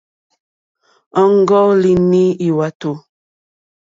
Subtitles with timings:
[1.21, 2.91] Ɔ́ŋɡɔ́línì lwàtò.